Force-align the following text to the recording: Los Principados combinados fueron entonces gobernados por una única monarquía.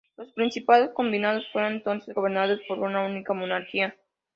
Los 0.17 0.31
Principados 0.33 0.89
combinados 0.95 1.43
fueron 1.53 1.73
entonces 1.73 2.15
gobernados 2.15 2.59
por 2.67 2.79
una 2.79 3.05
única 3.05 3.35
monarquía. 3.35 3.95